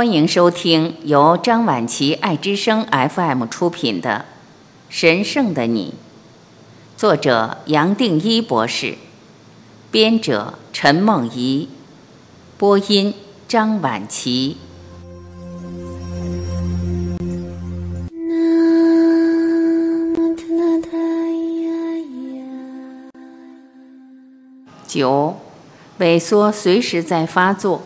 [0.00, 4.24] 欢迎收听由张晚琪爱之声 FM 出品的
[4.88, 5.92] 《神圣的你》，
[6.98, 8.94] 作者杨定一博士，
[9.90, 11.68] 编者陈梦怡，
[12.56, 13.12] 播音
[13.46, 14.56] 张晚琪。
[24.86, 25.36] 九，
[25.98, 27.82] 萎缩随时在发作。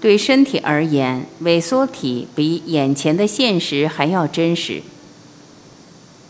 [0.00, 4.82] 对身体而言，萎缩体比眼前的现实还要真实。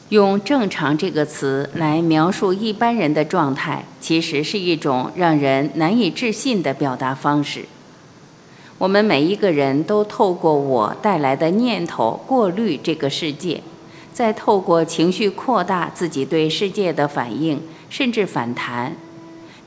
[0.09, 7.67] 用“正常”这个词来描述一般人的状态，其实是一种让人难以置信的表达方式。
[8.79, 13.63] 我们每一个人都透过我带来的念头过滤这个世界，
[14.13, 18.97] 再透过情绪扩大自己对世界的反应，甚至反弹。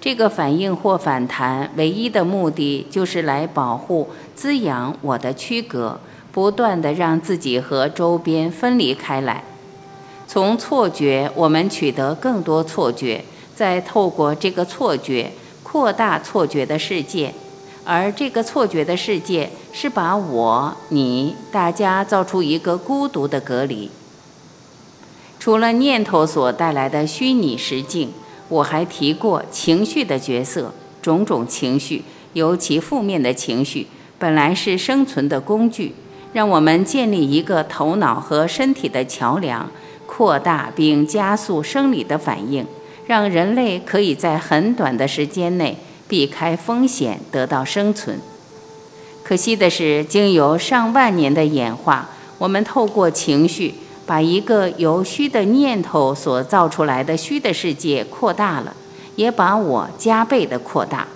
[0.03, 5.97] 这个反应或反弹，唯一的目的就是来保护、滋养我的区隔，
[6.33, 9.45] 不断的让自己和周边分离开来。
[10.27, 13.23] 从错觉，我们取得更多错觉，
[13.55, 15.31] 再透过这个错觉
[15.63, 17.33] 扩大错觉的世界，
[17.85, 23.89] 而这个错觉的世界是把我、你、大家造出一个孤独的隔离。
[25.39, 28.11] 除了念头所带来的虚拟实境。
[28.53, 33.87] 我还提过情绪的角色，种种情绪，尤其负面的情绪，
[34.19, 35.95] 本来是生存的工具，
[36.33, 39.71] 让我们建立一个头脑和身体的桥梁，
[40.05, 42.63] 扩大并加速生理的反应，
[43.07, 45.75] 让人类可以在很短的时间内
[46.07, 48.19] 避开风险，得到生存。
[49.23, 53.73] 可惜的是，经由上万年的演化，我们透过情绪。
[54.05, 58.75] 把一个由虚的念头所造出来的虚的世界扩大了，
[59.15, 61.07] 也把我加倍的扩大。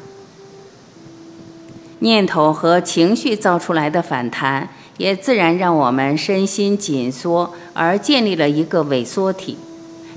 [2.00, 9.58] 念头和情绪造出来的反弹，也自然让我们身心紧缩，而建立了一个萎缩体。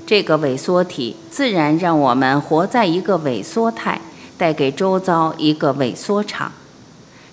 [0.05, 3.99] 这个萎缩体自然让我们活在一个萎缩态，
[4.37, 6.51] 带给周遭一个萎缩场。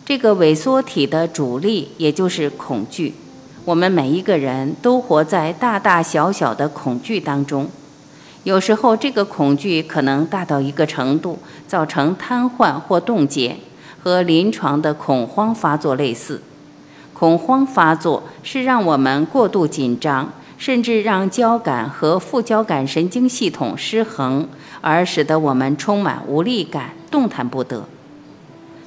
[0.07, 3.15] 这个萎缩体的主力，也就是恐惧。
[3.65, 7.69] 我们每一个人都活在大大小小的恐惧当中，
[8.45, 13.57] 有时候这个恐惧可能大到一个程度，造成瘫痪或冻结，
[14.03, 16.41] 和临床的恐慌发作类似。
[17.13, 24.49] 恐慌发作是让我们过度紧张，甚至让交感和副交感神经系统失衡，
[24.81, 27.85] 而使得我们充满无力感，动弹不得。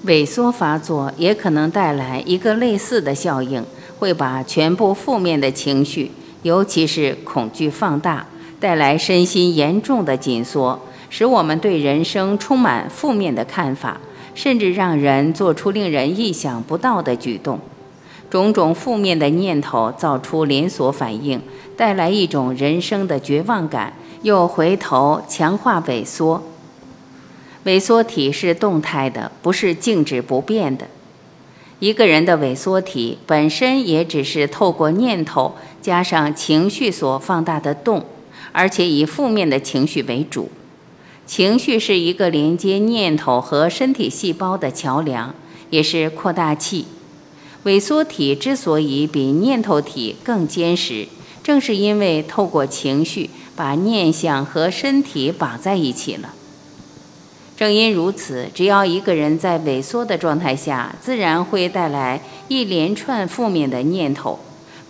[0.06, 3.64] 萎缩发作也可能带来一个类似的效应。
[4.02, 6.10] 会把全部负面的情绪，
[6.42, 8.26] 尤其是恐惧放大，
[8.60, 10.82] 带来身心严重的紧缩，
[11.12, 14.02] 使我们对人生充满负面的看法，
[14.34, 17.60] 甚至让人做出令人意想不到的举动。
[18.28, 21.40] 种种负面的念头造出连锁反应，
[21.78, 26.42] 带来一种人生的绝望感，又回头强化萎缩。
[27.66, 30.88] 萎缩体是动态的，不是静止不变的。
[31.82, 38.06] 一个人的萎缩体本身也只是透过念头加上情绪所放大的动，
[38.52, 40.52] 而且以负面的情绪为主。
[41.26, 45.34] 情绪是一个连接念头和身体细胞的桥梁，
[45.72, 46.86] 也是扩大器。
[47.64, 51.08] 萎缩体之所以比念头体更坚实，
[51.42, 56.36] 正是因为透过情绪把念想和身体绑在一起了。
[57.62, 64.40] 正因如此，只要一个人在萎缩的状态下，自然会带来一连串负面的念头，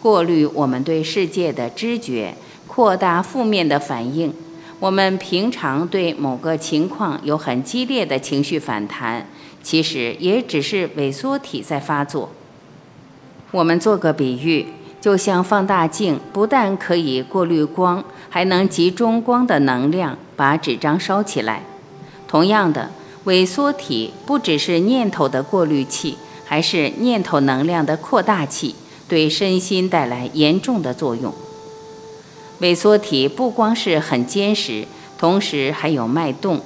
[0.01, 2.33] 过滤我们对世界的知觉，
[2.67, 4.33] 扩大负面的反应。
[4.79, 9.27] 我们平常对某个情况有很激烈的情绪反弹，
[9.61, 12.31] 其实也只是萎缩体在发作。
[13.51, 14.67] 我们做个比喻，
[15.01, 21.63] 就像放大镜，不但可以过滤光，还能集中光的能量，把纸张烧起来。
[22.31, 22.89] 同样的，
[23.25, 28.73] 萎缩体不只是念头的过滤器，还是念头能量的扩大器，
[29.09, 31.33] 对身心带来严重的作用。
[32.61, 34.85] 萎缩体不光是很坚实，
[35.17, 36.61] 同时还有脉动，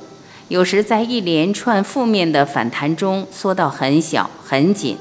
[0.50, 4.98] 有时在一连串负面的反弹中缩到很小很紧，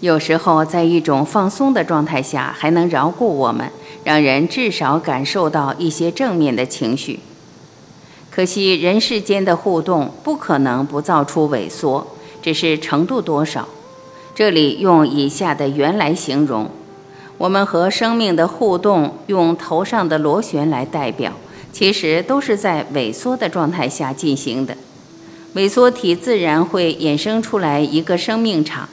[0.00, 3.70] 有时候在一种放松的状态下还能饶过我们，
[4.04, 7.20] 让人至少感受到一些正面的情绪。
[8.38, 12.06] 可惜人世间的互动不可能不造出萎缩，
[12.40, 13.68] 只是程度多少。
[14.32, 16.70] 这里用以下的原来形容：
[17.36, 21.32] 我们和生命的互动，用头上的螺旋来代表，
[21.72, 24.76] 其实都是在萎缩的状态下进行的。
[25.56, 28.88] 萎缩体自然会衍生出来一个生命场，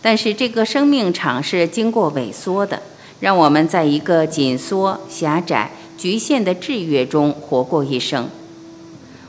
[0.00, 2.80] 但是这个生命场是经过萎缩的，
[3.18, 8.28] 让我们在一个紧缩、狭窄、局限的制约中活过一生。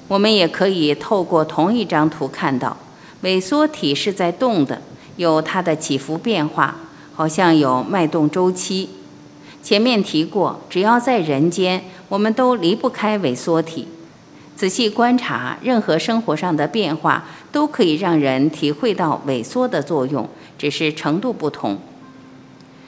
[0.08, 2.78] 我们也可以透过同一张图看到，
[3.24, 4.82] 萎缩体是在动的，
[5.18, 6.76] 有它的起伏变化，
[7.16, 8.90] 好像有脉动周期。
[9.64, 13.88] 前面提过，只要在人间，我们都离不开萎缩体。
[14.56, 21.80] 仔细观察，任何生活上的变化都可以让人体会到萎缩的作用，只是程度不同。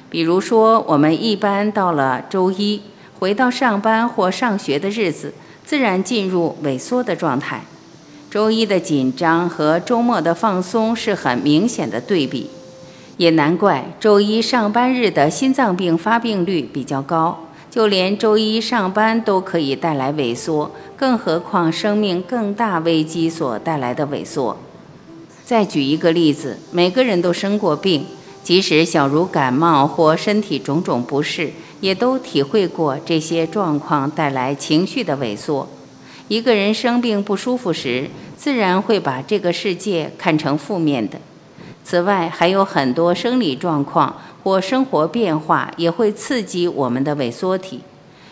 [0.09, 2.81] 比如说，我们一般到了周一，
[3.19, 5.33] 回到上班或上学的日子，
[5.67, 7.65] 自然进入萎缩的状态。
[8.31, 12.49] 周一的紧张和周末的放松是很明显的对比，
[13.17, 17.43] 也难怪周一上班日的心脏病发病率比较高。
[17.69, 24.57] 就连周一上班都可以带来萎缩，更何况生命更大危机所带来的萎缩。
[25.43, 28.05] 再举一个例子，每个人都生过病，
[28.44, 31.51] 即使小如感冒或身体种种不适，
[31.81, 35.68] 也都体会过这些状况带来情绪的萎缩。
[36.28, 41.19] 一个人生病不舒服时，自然会把这个世界看成负面的。
[41.84, 44.16] 此外，还有很多生理状况。
[44.44, 47.81] 或生活变化也会刺激我们的萎缩体，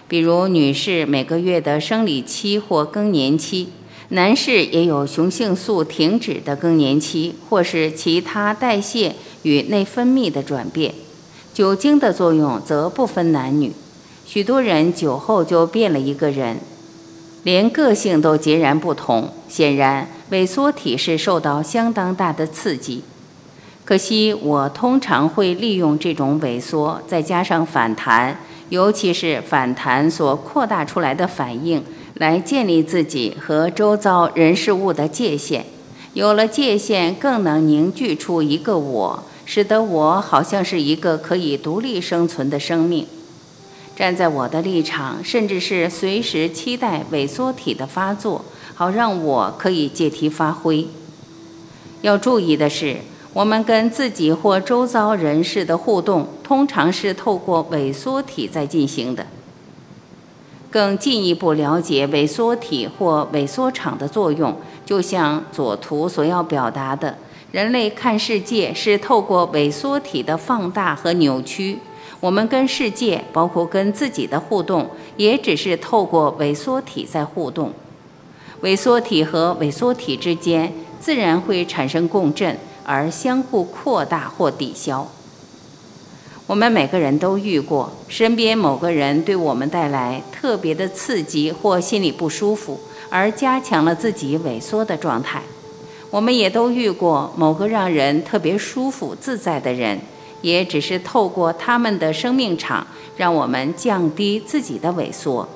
[0.07, 3.67] 比如女士每个月的生理期或更年期，
[4.09, 9.13] 男士也有雄性素停止的更年期，或是其他代谢
[9.45, 10.93] 与内分泌的转变。
[11.53, 13.71] 酒精的作用则不分男女，
[14.25, 16.57] 许多人酒后就变了一个人，
[17.43, 19.29] 连个性都截然不同。
[19.47, 23.03] 显然，萎缩体是受到相当大的刺激。
[23.85, 28.39] 可惜，我通常会利用这种萎缩，再加上反弹，
[28.69, 31.83] 尤其是反弹所扩大出来的反应，
[32.15, 35.67] 来建立自己和周遭人事物的界限。
[36.13, 43.07] 有了界限，更能凝聚出一个我，使得我好像是一个可以独立生存的生命。
[43.95, 48.43] 站在我的立场，甚至是随时期待萎缩体的发作，
[48.73, 50.87] 好让我可以借题发挥。
[52.01, 52.97] 要注意的是。
[53.35, 59.27] 我们跟自己或周遭人士的互动，通常是透过萎缩体在进行的。
[60.71, 64.55] 更进一步了解萎缩体或萎缩场的作用，
[64.85, 67.17] 就像左图所要表达的，
[67.55, 71.79] 人类看世界是透过萎缩体的放大和扭曲。
[72.19, 77.71] 我们跟世界，包括跟自己的互动，也只是透过萎缩体在互动。
[78.63, 82.57] 萎缩体和萎缩体之间，自然会产生共振。
[82.83, 85.07] 而相互扩大或抵消。
[86.47, 95.41] 我们每个人都遇过身边某个人对我们带来特别的刺激或心里不舒服，而加强了自己萎缩的状态。
[96.09, 99.99] 我们也都遇过某个让人特别舒服自在的人，
[100.41, 102.85] 也只是透过他们的生命场，
[103.17, 105.47] 让我们降低自己的萎缩。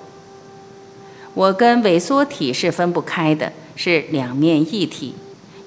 [1.33, 5.13] 我跟萎缩体是分不开的，是两面一体。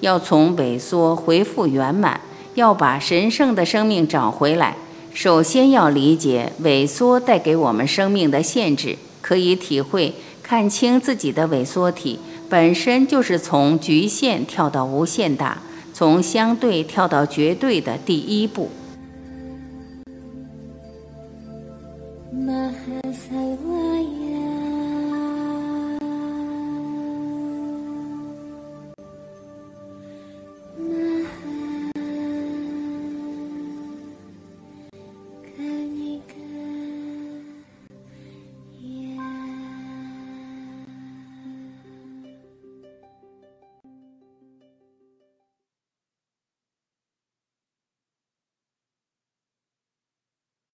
[0.00, 2.20] 要从萎缩恢复圆满，
[2.56, 4.76] 要把神圣的生命找回来，
[5.14, 10.12] 首先要理解萎缩带给我们生命的限制，可以体会
[10.43, 12.19] 看清自己的萎缩体
[12.52, 15.62] 本身就是从局限跳到无限大，
[15.94, 18.69] 从相对跳到绝对的第一步。